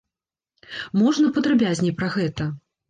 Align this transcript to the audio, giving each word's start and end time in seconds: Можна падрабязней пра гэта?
Можна 1.03 1.27
падрабязней 1.39 1.97
пра 2.03 2.13
гэта? 2.19 2.43